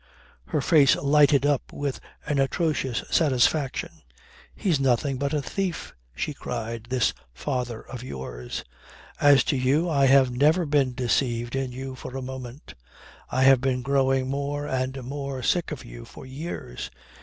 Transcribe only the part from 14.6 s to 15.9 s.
and more sick of